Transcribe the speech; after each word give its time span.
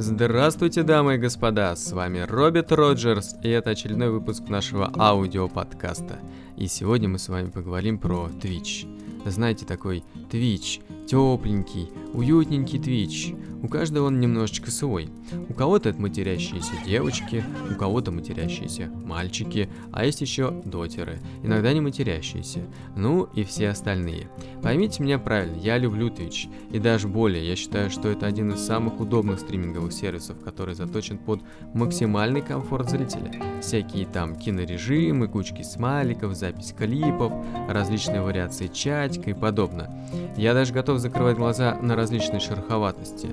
Здравствуйте, 0.00 0.84
дамы 0.84 1.16
и 1.16 1.18
господа, 1.18 1.74
с 1.74 1.90
вами 1.90 2.20
Роберт 2.20 2.70
Роджерс, 2.70 3.34
и 3.42 3.48
это 3.48 3.70
очередной 3.70 4.10
выпуск 4.10 4.48
нашего 4.48 4.92
аудиоподкаста. 4.96 6.20
И 6.56 6.68
сегодня 6.68 7.08
мы 7.08 7.18
с 7.18 7.28
вами 7.28 7.50
поговорим 7.50 7.98
про 7.98 8.28
Twitch. 8.40 8.86
Знаете, 9.26 9.66
такой 9.66 10.04
Twitch, 10.30 10.80
тепленький, 11.08 11.88
уютненький 12.12 12.78
Twitch. 12.78 13.34
У 13.60 13.66
каждого 13.66 14.06
он 14.06 14.20
немножечко 14.20 14.70
свой. 14.70 15.08
У 15.48 15.52
кого-то 15.52 15.88
это 15.88 16.00
матерящиеся 16.00 16.72
девочки, 16.86 17.42
у 17.70 17.74
кого-то 17.74 18.12
матерящиеся 18.12 18.88
мальчики, 19.04 19.68
а 19.90 20.04
есть 20.04 20.20
еще 20.20 20.62
дотеры, 20.64 21.18
иногда 21.42 21.72
не 21.72 21.80
матерящиеся, 21.80 22.60
ну 22.94 23.24
и 23.34 23.42
все 23.42 23.70
остальные. 23.70 24.28
Поймите 24.62 25.02
меня 25.02 25.18
правильно, 25.18 25.56
я 25.56 25.76
люблю 25.76 26.08
Twitch, 26.08 26.48
и 26.70 26.78
даже 26.78 27.08
более, 27.08 27.48
я 27.48 27.56
считаю, 27.56 27.90
что 27.90 28.08
это 28.08 28.26
один 28.26 28.52
из 28.52 28.60
самых 28.60 29.00
удобных 29.00 29.40
стриминговых 29.40 29.92
сервисов, 29.92 30.38
который 30.44 30.74
заточен 30.74 31.18
под 31.18 31.40
максимальный 31.74 32.42
комфорт 32.42 32.88
зрителя. 32.90 33.32
Всякие 33.60 34.06
там 34.06 34.36
кинорежимы, 34.36 35.26
кучки 35.26 35.62
смайликов, 35.62 36.36
запись 36.36 36.74
клипов, 36.78 37.32
различные 37.68 38.22
вариации 38.22 38.68
чатика 38.68 39.30
и 39.30 39.34
подобное. 39.34 39.90
Я 40.36 40.54
даже 40.54 40.72
готов 40.72 40.97
закрывать 40.98 41.36
глаза 41.36 41.76
на 41.80 41.96
различные 41.96 42.40
шероховатости. 42.40 43.30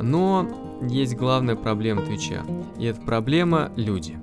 Но 0.00 0.48
есть 0.82 1.14
главная 1.16 1.56
проблема 1.56 2.02
Твича, 2.02 2.42
и 2.78 2.86
эта 2.86 3.00
проблема– 3.00 3.70
люди, 3.76 4.18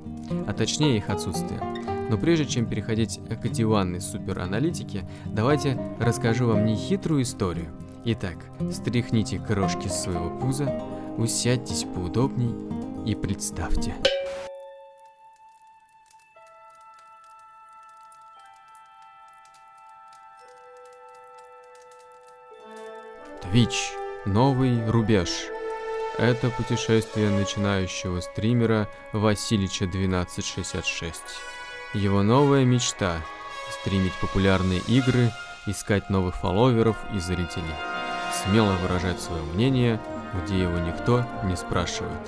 а 0.47 0.53
точнее 0.53 0.97
их 0.97 1.09
отсутствие. 1.09 1.61
Но 2.09 2.17
прежде 2.17 2.45
чем 2.45 2.65
переходить 2.65 3.19
к 3.19 3.47
диванной 3.47 4.01
супераналитике, 4.01 5.07
давайте 5.25 5.79
расскажу 5.99 6.47
вам 6.47 6.65
нехитрую 6.65 7.21
историю. 7.21 7.67
Итак, 8.05 8.37
стряхните 8.71 9.39
крошки 9.39 9.87
с 9.87 10.03
своего 10.03 10.29
пуза, 10.39 10.81
усядьтесь 11.17 11.85
поудобней 11.93 12.55
и 13.05 13.13
представьте. 13.13 13.93
Twitch. 23.43 23.95
Новый 24.25 24.85
рубеж. 24.89 25.29
Это 26.17 26.49
путешествие 26.49 27.29
начинающего 27.29 28.19
стримера 28.19 28.89
Василича 29.13 29.85
1266. 29.85 31.21
Его 31.93 32.21
новая 32.21 32.65
мечта– 32.65 33.21
стримить 33.81 34.13
популярные 34.21 34.79
игры, 34.87 35.31
искать 35.65 36.09
новых 36.09 36.35
фолловеров 36.35 36.97
и 37.15 37.19
зрителей. 37.19 37.75
Смело 38.43 38.73
выражать 38.83 39.21
свое 39.21 39.41
мнение, 39.41 39.99
где 40.43 40.61
его 40.61 40.77
никто 40.79 41.25
не 41.45 41.55
спрашивает. 41.55 42.19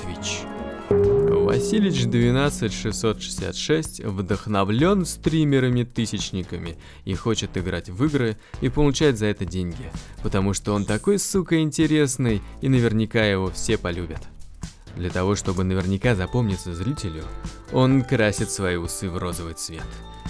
Twitch. 0.00 1.19
Василич 1.60 2.06
12666 2.06 4.02
вдохновлен 4.02 5.04
стримерами-тысячниками 5.04 6.78
и 7.04 7.14
хочет 7.14 7.54
играть 7.58 7.90
в 7.90 8.02
игры 8.06 8.38
и 8.62 8.70
получать 8.70 9.18
за 9.18 9.26
это 9.26 9.44
деньги, 9.44 9.92
потому 10.22 10.54
что 10.54 10.72
он 10.72 10.86
такой, 10.86 11.18
сука, 11.18 11.60
интересный, 11.60 12.40
и 12.62 12.70
наверняка 12.70 13.22
его 13.26 13.50
все 13.50 13.76
полюбят. 13.76 14.22
Для 14.96 15.10
того, 15.10 15.34
чтобы 15.36 15.64
наверняка 15.64 16.14
запомниться 16.14 16.74
зрителю, 16.74 17.24
он 17.72 18.04
красит 18.04 18.50
свои 18.50 18.76
усы 18.76 19.10
в 19.10 19.18
розовый 19.18 19.52
цвет. 19.52 19.82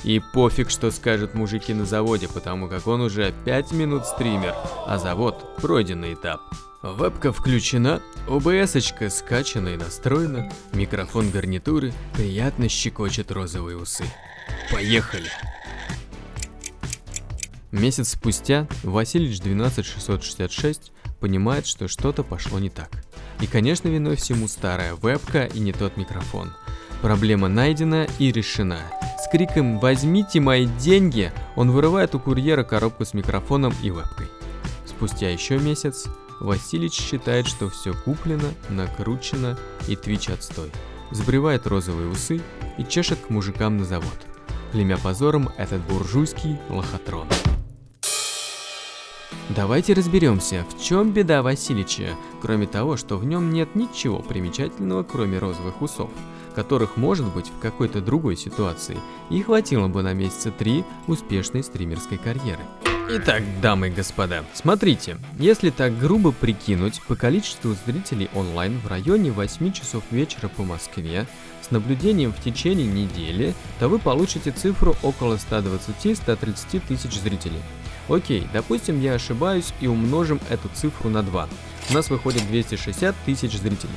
И 0.05 0.21
пофиг, 0.33 0.71
что 0.71 0.91
скажут 0.91 1.35
мужики 1.35 1.75
на 1.75 1.85
заводе, 1.85 2.29
потому 2.29 2.69
как 2.69 2.87
он 2.87 3.03
уже 3.03 3.35
5 3.45 3.73
минут 3.73 4.07
стример, 4.07 4.55
а 4.87 4.99
завод– 4.99 5.57
пройденный 5.61 6.15
этап. 6.15 6.41
Вебка 6.83 7.31
включена, 7.31 8.01
ОБС-очка 8.27 9.11
скачана 9.11 9.69
и 9.69 9.77
настроена, 9.77 10.51
микрофон 10.73 11.31
гарнитуры 11.31 11.93
приятно 12.15 12.71
щекочет 12.71 13.31
розовые 13.31 13.77
усы. 13.77 14.05
Поехали! 14.73 15.29
Месяц 17.71 18.11
спустя 18.11 18.67
Васильевич 18.83 19.41
12666 19.41 20.93
понимает, 21.21 21.67
что 21.67 21.87
что-то 21.87 22.25
пошло 22.25 22.59
не 22.59 22.71
так. 22.71 22.91
И, 23.41 23.47
конечно, 23.47 23.89
виной 23.89 24.17
всему 24.17 24.49
старая 24.49 24.95
вебка 24.95 25.45
и 25.45 25.61
не 25.61 25.73
тот 25.73 25.97
микрофон. 25.99 26.53
Проблема 27.03 27.49
найдена 27.49 28.07
и 28.19 28.33
решена. 28.33 28.81
Криком 29.31 29.79
«Возьмите 29.79 30.41
мои 30.41 30.67
деньги!» 30.67 31.33
он 31.55 31.71
вырывает 31.71 32.17
у 32.17 32.19
курьера 32.19 32.65
коробку 32.65 33.05
с 33.05 33.15
микрофоном 33.15 33.73
и 33.81 33.91
вебкой. 33.91 34.27
Спустя 34.85 35.31
еще 35.31 35.59
месяц 35.59 36.07
Василич 36.41 36.95
считает, 36.95 37.47
что 37.47 37.69
все 37.69 37.95
куплено, 37.95 38.49
накручено 38.71 39.57
и 39.87 39.95
твич 39.95 40.31
отстой. 40.31 40.73
Сбривает 41.13 41.69
розовые 41.69 42.09
усы 42.09 42.41
и 42.77 42.85
чешет 42.85 43.21
к 43.21 43.31
мужикам 43.31 43.77
на 43.77 43.85
завод. 43.85 44.19
Племя 44.73 44.99
позором 44.99 45.51
этот 45.57 45.81
буржуйский 45.83 46.59
лохотрон. 46.69 47.29
Давайте 49.57 49.95
разберемся, 49.95 50.65
в 50.71 50.81
чем 50.81 51.11
беда 51.11 51.43
Василича, 51.43 52.15
кроме 52.41 52.69
того, 52.69 52.97
что 52.97 53.17
в 53.17 53.25
нем 53.25 53.51
нет 53.51 53.75
ничего 53.75 54.21
примечательного, 54.21 55.03
кроме 55.03 55.39
розовых 55.39 55.83
усов, 55.83 56.09
которых 56.55 56.97
может 56.97 57.27
быть 57.27 57.49
в 57.49 57.59
какой-то 57.59 58.01
другой 58.01 58.37
ситуации, 58.37 58.97
и 59.29 59.43
хватило 59.43 59.89
бы 59.89 60.03
на 60.03 60.13
месяца 60.13 60.53
три 60.53 60.85
успешной 61.09 61.65
стримерской 61.65 62.17
карьеры. 62.17 62.61
Итак, 63.13 63.43
дамы 63.61 63.89
и 63.89 63.91
господа, 63.91 64.45
смотрите, 64.55 65.17
если 65.37 65.71
так 65.71 65.99
грубо 65.99 66.31
прикинуть, 66.31 67.03
по 67.09 67.17
количеству 67.17 67.75
зрителей 67.85 68.31
онлайн 68.37 68.79
в 68.79 68.87
районе 68.87 69.33
8 69.33 69.73
часов 69.73 70.05
вечера 70.13 70.47
по 70.47 70.63
Москве, 70.63 71.27
с 71.61 71.73
наблюдением 71.73 72.33
в 72.33 72.41
течение 72.41 72.87
недели, 72.87 73.55
то 73.81 73.89
вы 73.89 73.99
получите 73.99 74.53
цифру 74.53 74.95
около 75.03 75.35
120-130 75.35 76.83
тысяч 76.87 77.19
зрителей. 77.19 77.61
Окей, 78.11 78.47
допустим 78.53 79.01
я 79.01 79.15
ошибаюсь 79.15 79.73
и 79.81 79.87
умножим 79.87 80.41
эту 80.51 80.69
цифру 80.75 81.09
на 81.09 81.23
2. 81.23 81.49
У 81.91 81.95
нас 81.95 82.11
выходит 82.11 82.47
260 82.49 83.15
тысяч 83.25 83.53
зрителей. 83.53 83.93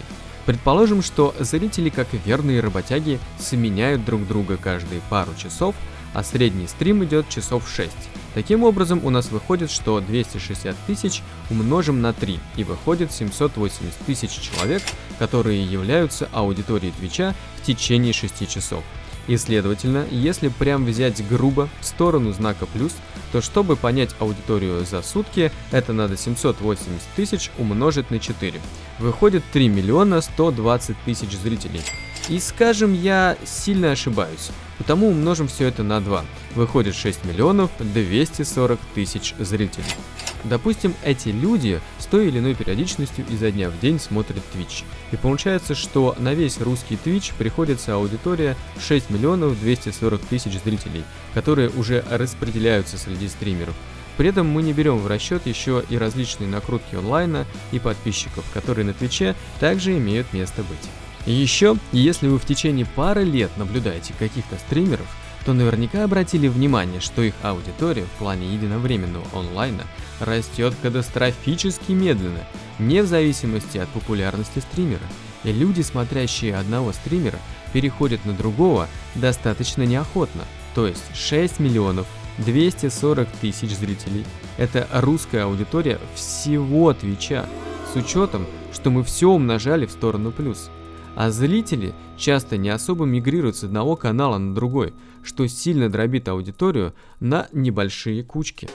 Предположим, 0.46 1.02
что 1.02 1.34
зрители, 1.40 1.90
как 1.90 2.08
верные 2.26 2.60
работяги, 2.60 3.20
сменяют 3.40 4.06
друг 4.06 4.28
друга 4.28 4.58
каждые 4.58 5.02
пару 5.10 5.34
часов, 5.36 5.74
а 6.14 6.24
средний 6.24 6.68
стрим 6.68 7.04
идет 7.04 7.28
часов 7.30 7.68
6. 7.68 7.90
Таким 8.36 8.64
образом, 8.64 9.00
у 9.04 9.10
нас 9.10 9.32
выходит, 9.32 9.72
что 9.72 10.00
260 10.00 10.76
тысяч 10.86 11.24
умножим 11.50 12.02
на 12.02 12.14
3, 12.14 12.40
и 12.58 12.64
выходит 12.64 13.12
780 13.12 13.96
тысяч 14.06 14.32
человек, 14.32 14.84
которые 15.18 15.64
являются 15.64 16.30
аудиторией 16.32 16.94
Твича 17.00 17.34
в 17.58 17.66
течение 17.66 18.14
6 18.14 18.48
часов. 18.48 18.84
И 19.28 19.38
следовательно, 19.38 20.06
если 20.12 20.50
прям 20.50 20.86
взять 20.86 21.26
грубо 21.28 21.70
в 21.80 21.86
сторону 21.86 22.34
знака 22.34 22.66
плюс, 22.66 22.94
то 23.34 23.42
чтобы 23.42 23.76
понять 23.76 24.12
аудиторию 24.20 24.86
за 24.86 25.02
сутки, 25.02 25.52
это 25.72 25.92
надо 25.92 26.16
780 26.16 27.02
тысяч 27.16 27.50
умножить 27.58 28.12
на 28.12 28.20
4. 28.20 28.62
Выходит 29.00 29.44
3 29.52 29.70
миллиона 29.70 30.22
120 30.22 30.96
тысяч 31.04 31.32
зрителей. 31.32 31.82
И 32.30 32.38
скажем, 32.38 32.94
я 32.94 33.36
сильно 33.44 33.92
ошибаюсь, 33.92 34.52
потому 34.78 35.08
умножим 35.08 35.48
все 35.48 35.68
это 35.68 35.82
на 35.82 36.00
2. 36.00 36.24
Выходит 36.54 36.94
6 36.94 37.26
миллионов 37.26 37.72
240 37.80 38.80
тысяч 38.94 39.34
зрителей. 39.40 39.96
Допустим, 40.44 40.94
эти 41.04 41.30
люди 41.30 41.80
с 42.00 42.06
той 42.06 42.28
или 42.28 42.40
иной 42.40 42.54
периодичностью 42.54 43.26
изо 43.30 43.50
дня 43.52 43.70
в 43.70 43.80
день 43.80 44.00
смотрят 44.00 44.44
Twitch. 44.54 44.84
И 45.12 45.16
получается, 45.16 45.74
что 45.74 46.16
на 46.20 46.34
весь 46.34 46.60
русский 46.60 46.98
Twitch 47.04 47.34
приходится 47.38 47.96
аудитория 47.96 48.58
6 48.80 49.10
миллионов 49.10 49.60
240 49.60 50.22
тысяч 50.22 50.60
зрителей, 50.64 51.04
которые 51.34 51.70
уже 51.70 52.04
распределяются 52.10 52.98
среди 52.98 53.28
стримеров. 53.30 53.76
При 54.18 54.30
этом 54.30 54.48
мы 54.48 54.62
не 54.62 54.74
берем 54.74 54.98
в 54.98 55.08
расчет 55.08 55.48
еще 55.48 55.84
и 55.90 55.98
различные 55.98 56.50
накрутки 56.50 56.96
онлайна 56.96 57.46
и 57.72 57.80
подписчиков, 57.80 58.46
которые 58.54 58.86
на 58.86 58.94
Твиче 58.94 59.36
также 59.60 59.98
имеют 59.98 60.34
место 60.34 60.62
быть. 60.64 60.90
И 61.26 61.32
еще, 61.32 61.78
если 61.94 62.28
вы 62.28 62.38
в 62.38 62.46
течение 62.46 62.86
пары 62.86 63.24
лет 63.24 63.50
наблюдаете 63.58 64.14
каких-то 64.20 64.58
стримеров, 64.58 65.08
то 65.46 65.54
наверняка 65.54 66.04
обратили 66.04 66.48
внимание, 66.48 67.02
что 67.02 67.22
их 67.22 67.34
аудитория 67.42 68.04
в 68.04 68.20
плане 68.20 68.54
единовременного 68.54 69.26
онлайна 69.34 69.84
растет 70.20 70.74
катастрофически 70.82 71.92
медленно, 71.92 72.40
не 72.80 73.02
в 73.02 73.08
зависимости 73.08 73.78
от 73.78 73.90
популярности 73.90 74.60
стримера. 74.60 75.04
И 75.44 75.52
люди, 75.52 75.82
смотрящие 75.82 76.56
одного 76.56 76.94
стримера, 76.94 77.40
переходят 77.74 78.24
на 78.26 78.34
другого 78.34 78.88
достаточно 79.16 79.84
неохотно. 79.84 80.44
То 80.76 80.88
есть 80.88 81.04
6 81.14 81.60
миллионов 81.60 82.08
240 82.38 83.28
тысяч 83.42 83.76
зрителей. 83.76 84.26
Это 84.58 84.88
русская 84.94 85.44
аудитория 85.44 86.00
всего 86.16 86.94
Твича, 86.94 87.46
с 87.92 87.96
учетом, 87.96 88.48
что 88.72 88.90
мы 88.90 89.04
все 89.04 89.30
умножали 89.30 89.86
в 89.86 89.92
сторону 89.92 90.32
плюс. 90.32 90.70
А 91.16 91.30
зрители 91.30 91.94
часто 92.18 92.58
не 92.58 92.70
особо 92.70 93.06
мигрируют 93.06 93.56
с 93.56 93.64
одного 93.64 93.96
канала 93.96 94.38
на 94.38 94.56
другой, 94.56 94.94
что 95.24 95.48
сильно 95.48 95.90
дробит 95.90 96.28
аудиторию 96.28 96.94
на 97.20 97.48
небольшие 97.52 98.24
кучки. 98.24 98.68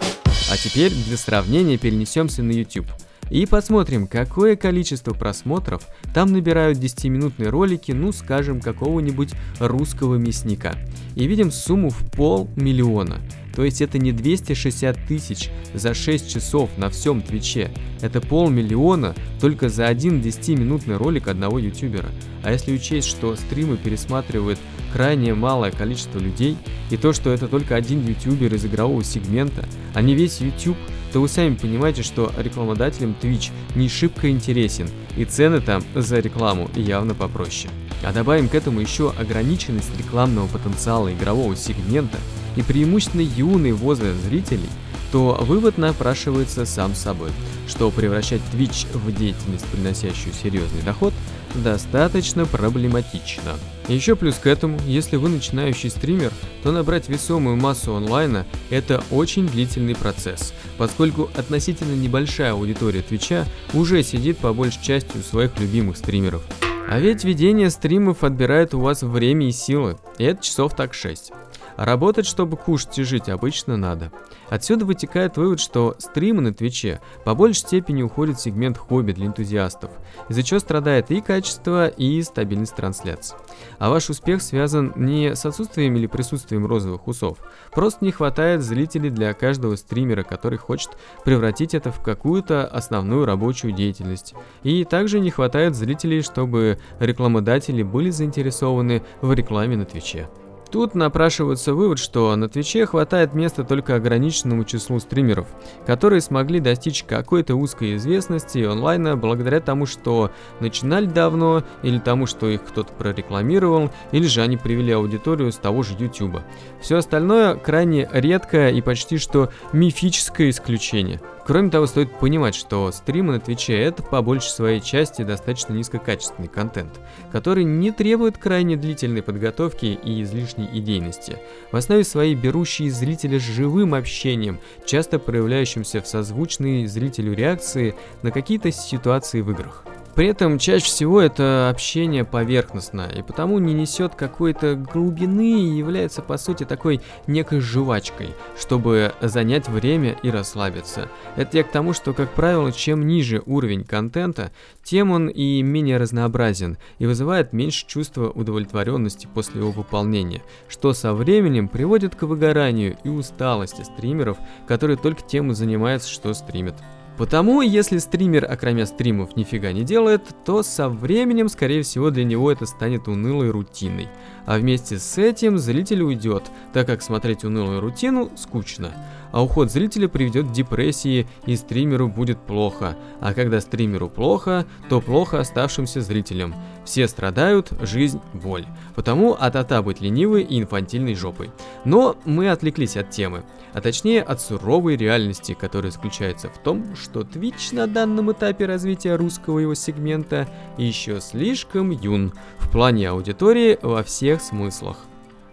А 0.51 0.57
теперь 0.57 0.93
для 0.93 1.17
сравнения 1.17 1.77
перенесемся 1.79 2.43
на 2.43 2.53
YouTube. 2.53 2.87
И 3.31 3.47
посмотрим, 3.47 4.07
какое 4.07 4.57
количество 4.57 5.13
просмотров 5.13 5.87
там 6.15 6.33
набирают 6.33 6.79
10-минутные 6.79 7.49
ролики, 7.49 7.93
ну 7.93 8.13
скажем, 8.13 8.61
какого-нибудь 8.61 9.33
русского 9.59 10.17
мясника. 10.17 10.75
И 11.15 11.27
видим 11.27 11.51
сумму 11.51 11.91
в 11.91 12.11
полмиллиона. 12.11 13.21
То 13.55 13.65
есть 13.65 13.81
это 13.81 13.99
не 13.99 14.13
260 14.13 14.97
тысяч 15.09 15.51
за 15.75 15.93
6 15.93 16.33
часов 16.33 16.71
на 16.79 16.91
всем 16.91 17.21
Твиче. 17.23 17.73
Это 18.01 18.21
полмиллиона 18.21 19.17
только 19.41 19.69
за 19.69 19.89
один 19.89 20.21
10-минутный 20.21 20.97
ролик 20.97 21.27
одного 21.27 21.59
ютубера. 21.59 22.09
А 22.45 22.53
если 22.53 22.73
учесть, 22.73 23.09
что 23.09 23.35
стримы 23.35 23.77
пересматривает 23.77 24.59
крайне 24.93 25.35
малое 25.35 25.73
количество 25.73 26.21
людей, 26.21 26.57
и 26.91 26.97
то, 26.97 27.13
что 27.13 27.31
это 27.31 27.49
только 27.49 27.75
один 27.75 28.07
ютубер 28.07 28.55
из 28.55 28.65
игрового 28.65 29.03
сегмента, 29.03 29.69
а 29.93 30.03
не 30.03 30.15
весь 30.15 30.41
YouTube, 30.41 30.79
то 31.13 31.21
вы 31.21 31.29
сами 31.29 31.55
понимаете, 31.55 32.03
что 32.03 32.33
рекламодателям 32.37 33.15
Twitch 33.21 33.51
не 33.75 33.89
шибко 33.89 34.31
интересен, 34.31 34.89
и 35.17 35.25
цены 35.25 35.61
там 35.61 35.83
за 35.95 36.19
рекламу 36.19 36.71
явно 36.75 37.15
попроще. 37.15 37.71
А 38.05 38.13
добавим 38.13 38.49
к 38.49 38.55
этому 38.55 38.81
еще 38.81 39.13
ограниченность 39.19 39.97
рекламного 39.99 40.47
потенциала 40.47 41.13
игрового 41.13 41.57
сегмента 41.57 42.19
и 42.57 42.63
преимущественно 42.63 43.23
юный 43.23 43.73
возраст 43.73 44.21
зрителей, 44.23 44.69
то 45.11 45.39
вывод 45.41 45.79
напрашивается 45.79 46.67
сам 46.67 46.95
собой, 46.95 47.31
что 47.67 47.91
превращать 47.91 48.43
Twitch 48.53 48.87
в 48.97 49.11
деятельность, 49.13 49.65
приносящую 49.67 50.35
серьезный 50.35 50.83
доход, 50.83 51.15
достаточно 51.55 52.47
проблематично. 52.47 53.55
Еще 53.89 54.17
плюс 54.17 54.37
к 54.37 54.47
этому, 54.47 54.79
если 54.87 55.17
вы 55.17 55.31
начинающий 55.31 55.91
стример, 55.91 56.31
то 56.63 56.73
набрать 56.73 57.09
весомую 57.09 57.57
массу 57.57 57.95
онлайна– 57.95 58.47
это 58.71 59.03
очень 59.11 59.49
длительный 59.49 59.95
процесс, 59.95 60.53
поскольку 60.77 61.31
относительно 61.37 61.95
небольшая 61.95 62.53
аудитория 62.53 63.03
Твича 63.03 63.47
уже 63.73 64.03
сидит 64.03 64.39
по 64.39 64.53
большей 64.53 64.83
части 64.83 65.17
у 65.17 65.23
своих 65.23 65.59
любимых 65.59 65.97
стримеров. 65.97 66.43
А 66.91 66.99
ведь 67.01 67.25
ведение 67.25 67.71
стримов 67.71 68.25
отбирает 68.25 68.73
у 68.73 68.81
вас 68.81 69.03
время 69.03 69.49
и 69.49 69.53
силы, 69.53 69.99
и 70.19 70.25
это 70.25 70.43
часов 70.43 70.75
так 70.75 70.95
6. 70.95 71.33
А 71.79 71.85
работать, 71.85 72.27
чтобы 72.27 72.57
кушать 72.57 72.99
и 72.99 73.05
жить, 73.05 73.29
обычно 73.29 73.77
надо. 73.77 74.11
Отсюда 74.51 74.85
вытекает 74.85 75.37
вывод, 75.37 75.61
что 75.61 75.95
стримы 75.99 76.43
на 76.43 76.53
Твиче 76.53 77.01
по 77.25 77.37
большей 77.37 77.61
степени 77.61 78.03
уходят 78.03 78.37
в 78.37 78.43
сегмент 78.43 78.77
хобби 78.77 79.13
для 79.13 79.27
энтузиастов, 79.27 79.93
из-за 80.29 80.43
чего 80.43 80.59
страдает 80.59 81.13
и 81.13 81.21
качество, 81.21 81.87
и 81.87 82.21
стабильность 82.23 82.75
трансляций. 82.75 83.37
А 83.79 83.91
ваш 83.91 84.11
успех 84.11 84.43
связан 84.43 84.93
не 84.97 85.37
с 85.37 85.47
отсутствием 85.47 85.95
или 85.95 86.09
присутствием 86.09 86.67
розовых 86.67 87.07
усов, 87.07 87.39
просто 87.71 88.05
не 88.05 88.11
хватает 88.11 88.65
зрителей 88.65 89.11
для 89.11 89.33
каждого 89.33 89.77
стримера, 89.77 90.25
который 90.25 90.59
хочет 90.59 90.91
превратить 91.25 91.75
это 91.75 91.93
в 91.93 92.03
какую-то 92.03 92.67
основную 92.67 93.25
рабочую 93.25 93.73
деятельность. 93.73 94.35
И 94.65 94.85
также 94.85 95.21
не 95.21 95.31
хватает 95.31 95.77
зрителей, 95.77 96.23
чтобы 96.23 96.81
рекламодатели 96.99 97.85
были 97.85 98.11
заинтересованы 98.11 99.05
в 99.21 99.33
рекламе 99.33 99.77
на 99.77 99.85
Твиче. 99.85 100.29
Тут 100.71 100.95
напрашивается 100.95 101.73
вывод, 101.73 101.99
что 101.99 102.37
на 102.37 102.49
Твиче 102.49 102.85
хватает 102.85 103.33
места 103.33 103.65
только 103.65 103.95
ограниченному 103.95 104.65
числу 104.65 104.99
стримеров, 105.01 105.47
которые 105.87 106.21
смогли 106.21 106.61
достичь 106.61 107.05
какой-то 107.05 107.57
узкой 107.57 107.97
известности 107.97 108.59
онлайна 108.59 109.17
благодаря 109.17 109.61
тому, 109.61 109.87
что 109.87 110.31
начинали 110.61 111.07
давно, 111.07 111.65
или 111.83 111.99
тому, 111.99 112.27
что 112.27 112.49
их 112.49 112.65
кто-то 112.65 112.93
прорекламировал, 112.93 113.91
или 114.13 114.27
же 114.27 114.43
они 114.43 114.59
привели 114.59 114.93
аудиторию 114.93 115.53
с 115.53 115.57
того 115.57 115.83
же 115.83 115.95
YouTube. 115.99 116.41
Все 116.83 116.99
остальное 116.99 117.55
крайне 117.55 118.09
редкое 118.13 118.71
и 118.71 118.83
почти 118.83 119.17
что 119.17 119.51
мифическое 119.73 120.51
исключение. 120.51 121.21
Кроме 121.49 121.71
того, 121.71 121.87
стоит 121.87 122.13
понимать, 122.13 122.55
что 122.55 122.93
стримы 122.93 123.33
на 123.33 123.41
Твиче 123.41 123.73
это 123.73 124.03
по 124.03 124.21
большей 124.21 124.51
своей 124.51 124.83
части 124.83 125.23
достаточно 125.23 125.73
низкокачественный 125.73 126.47
контент, 126.47 127.01
который 127.33 127.65
не 127.65 127.91
требует 127.91 128.37
крайне 128.37 128.77
длительной 128.77 129.23
подготовки 129.23 129.87
и 129.87 130.23
излишней 130.23 130.69
идейности, 130.75 131.39
в 131.73 131.77
основе 131.77 132.05
своей 132.05 132.35
берущий 132.35 132.91
зрителя 132.91 133.41
живым 133.41 133.95
общением, 133.95 134.59
часто 134.85 135.19
проявляющимся 135.19 136.03
в 136.03 136.07
созвучной 136.07 136.85
зрителю 136.85 137.33
реакции 137.33 137.95
на 138.21 138.31
какие-то 138.31 138.71
ситуации 138.71 139.41
в 139.41 139.51
играх. 139.51 139.87
При 140.19 140.27
этом 140.27 140.59
чаще 140.59 140.87
всего 140.87 141.21
это 141.21 141.71
общение 141.71 142.25
поверхностно, 142.25 143.03
и 143.03 143.23
потому 143.23 143.61
не 143.61 143.73
несет 143.73 144.17
какой-то 144.17 144.75
глубины 144.75 145.61
и 145.61 145.77
является 145.77 146.23
по 146.23 146.39
сути 146.39 146.65
такой 146.65 147.01
некой 147.29 147.61
жвачкой, 147.61 148.31
чтобы 148.59 149.13
занять 149.21 149.69
время 149.69 150.19
и 150.25 150.31
расслабиться. 150.31 151.09
Это 151.37 151.59
я 151.59 151.63
к 151.63 151.71
тому, 151.71 151.93
что, 151.93 152.15
как 152.15 152.35
правило, 152.35 152.73
чем 152.73 153.07
ниже 153.07 153.45
уровень 153.47 153.85
контента, 153.85 154.51
тем 154.83 155.13
он 155.13 155.29
и 155.29 155.63
менее 155.63 155.99
разнообразен, 155.99 156.79
и 156.99 157.07
вызывает 157.07 157.53
меньше 157.53 157.87
чувства 157.87 158.29
удовлетворенности 158.29 159.29
после 159.33 159.61
его 159.61 159.71
выполнения, 159.71 160.43
что 160.67 160.95
со 160.95 161.15
временем 161.15 161.69
приводит 161.69 162.17
к 162.17 162.25
выгоранию 162.25 162.97
и 163.05 163.09
усталости 163.09 163.83
стримеров, 163.83 164.37
которые 164.67 164.97
только 164.97 165.23
тем 165.23 165.53
и 165.53 165.55
занимаются, 165.55 166.11
что 166.11 166.35
стримят. 166.35 166.75
Потому, 167.19 167.63
если 167.63 167.99
стример, 167.99 168.45
окромя 168.49 168.87
стримов, 168.87 169.35
нифига 169.35 169.73
не 169.73 169.83
делает, 169.83 170.23
то 170.45 170.63
со 170.63 170.89
временем, 170.89 171.49
скорее 171.49 171.83
всего, 171.83 172.11
для 172.11 172.23
него 172.23 172.51
это 172.53 172.65
станет 172.65 173.09
унылой 173.09 173.51
рутиной. 173.51 174.07
А 174.47 174.57
вместе 174.57 175.01
с 175.01 175.19
этим 175.19 175.59
зритель 175.59 176.03
уйдет, 176.03 176.45
так 176.73 176.87
как 176.87 177.03
смотреть 177.03 177.43
унылую 177.43 177.81
рутину 177.81 178.31
скучно. 178.37 178.93
А 179.33 179.43
уход 179.43 179.71
зрителя 179.71 180.09
приведет 180.09 180.49
к 180.49 180.53
депрессии, 180.53 181.27
и 181.47 181.57
стримеру 181.57 182.09
будет 182.09 182.39
плохо. 182.39 182.97
А 183.21 183.35
когда 183.35 183.61
стримеру 183.61 184.09
плохо, 184.09 184.67
то 184.89 185.01
плохо 185.01 185.41
оставшимся 185.41 186.01
зрителям. 186.01 186.55
Все 186.85 187.09
страдают, 187.09 187.73
жизнь– 187.83 188.21
боль. 188.35 188.67
Потому 188.95 189.37
а-та-та 189.39 189.83
быть 189.83 190.01
ленивой 190.01 190.43
и 190.43 190.61
инфантильной 190.61 191.15
жопой. 191.15 191.51
Но 191.85 192.17
мы 192.25 192.51
отвлеклись 192.51 192.97
от 192.97 193.11
темы 193.11 193.45
а 193.73 193.81
точнее 193.81 194.23
от 194.23 194.41
суровой 194.41 194.97
реальности, 194.97 195.57
которая 195.59 195.93
заключается 195.93 196.49
в 196.49 196.59
том, 196.59 196.97
что 196.97 197.21
Twitch 197.21 197.75
на 197.75 197.87
данном 197.87 198.33
этапе 198.33 198.67
развития 198.67 199.17
русского 199.17 199.59
его 199.59 199.75
сегмента 199.75 200.49
еще 200.77 201.21
слишком 201.21 201.91
юн 201.91 202.33
в 202.59 202.71
плане 202.71 203.11
аудитории 203.11 203.79
во 203.83 204.03
всех 204.03 204.41
смыслах. 204.41 204.99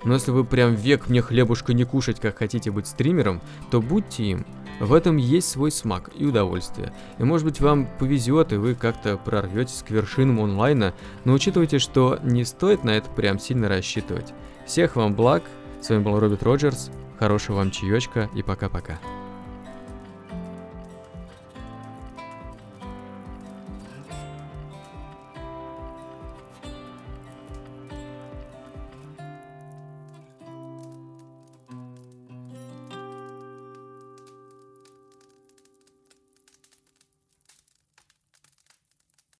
Но 0.05 0.13
если 0.13 0.31
вы 0.31 0.45
прям 0.45 0.75
век 0.75 1.09
мне 1.09 1.21
хлебушка 1.21 1.73
не 1.73 1.83
кушать, 1.83 2.19
как 2.19 2.37
хотите 2.37 2.71
быть 2.71 2.87
стримером, 2.87 3.41
то 3.71 3.81
будьте 3.81 4.23
им. 4.23 4.45
В 4.79 4.93
этом 4.93 5.17
есть 5.17 5.49
свой 5.49 5.71
смак 5.71 6.11
и 6.15 6.25
удовольствие. 6.25 6.93
И 7.17 7.23
может 7.23 7.45
быть 7.45 7.59
вам 7.59 7.87
повезет, 7.99 8.53
и 8.53 8.57
вы 8.57 8.75
как-то 8.75 9.17
прорветесь 9.17 9.83
к 9.85 9.91
вершинам 9.91 10.39
онлайна, 10.39 10.93
но 11.23 11.33
учитывайте, 11.33 11.79
что 11.79 12.19
не 12.23 12.43
стоит 12.45 12.83
на 12.83 12.91
это 12.91 13.09
прям 13.09 13.39
сильно 13.39 13.67
рассчитывать. 13.67 14.33
Всех 14.65 14.95
вам 14.95 15.15
благ, 15.15 15.43
с 15.81 15.89
вами 15.89 16.03
был 16.03 16.19
Роберт 16.19 16.43
Роджерс, 16.43 16.91
Хорошего 17.19 17.57
вам 17.57 17.71
чаечка 17.71 18.29
и 18.35 18.43
пока-пока. 18.43 18.99